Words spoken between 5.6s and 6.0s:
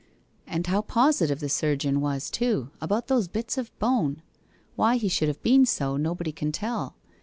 so,